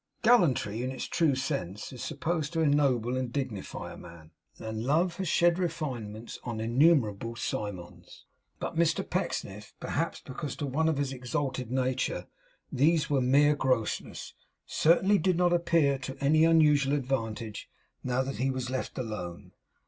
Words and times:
Gallantry 0.23 0.81
in 0.81 0.89
its 0.89 1.05
true 1.07 1.35
sense 1.35 1.93
is 1.93 2.03
supposed 2.03 2.53
to 2.53 2.61
ennoble 2.61 3.15
and 3.15 3.31
dignify 3.31 3.93
a 3.93 3.97
man; 3.97 4.31
and 4.57 4.83
love 4.83 5.17
has 5.17 5.27
shed 5.27 5.59
refinements 5.59 6.39
on 6.43 6.59
innumerable 6.59 7.35
Cymons. 7.35 8.25
But 8.59 8.75
Mr 8.75 9.07
Pecksniff 9.07 9.75
perhaps 9.79 10.19
because 10.19 10.55
to 10.55 10.65
one 10.65 10.89
of 10.89 10.97
his 10.97 11.13
exalted 11.13 11.69
nature 11.69 12.25
these 12.71 13.11
were 13.11 13.21
mere 13.21 13.55
grossnesses 13.55 14.33
certainly 14.65 15.19
did 15.19 15.37
not 15.37 15.53
appear 15.53 15.99
to 15.99 16.17
any 16.19 16.45
unusual 16.45 16.95
advantage, 16.95 17.69
now 18.03 18.23
that 18.23 18.37
he 18.37 18.49
was 18.49 18.71
left 18.71 18.97
alone. 18.97 19.51